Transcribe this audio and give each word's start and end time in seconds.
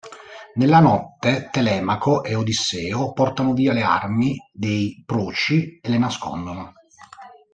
Nella 0.55 0.79
notte, 0.79 1.49
Telemaco 1.51 2.23
e 2.23 2.33
Odisseo 2.33 3.13
portano 3.13 3.53
via 3.53 3.71
le 3.71 3.83
armi 3.83 4.35
dei 4.51 5.03
Proci 5.05 5.77
e 5.79 5.89
le 5.89 5.99
nascondono. 5.99 6.73